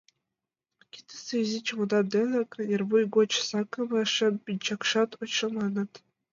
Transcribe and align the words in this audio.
Кидысе 0.91 1.35
изи 1.43 1.59
чемодан 1.65 2.05
ден 2.13 2.29
кынервуй 2.51 3.03
гоч 3.15 3.31
сакыме 3.47 4.01
шем 4.13 4.33
пинчакшат 4.45 5.09
ошемыныт. 5.23 5.91